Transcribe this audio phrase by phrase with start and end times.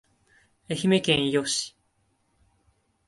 [0.67, 1.77] 愛媛県伊予市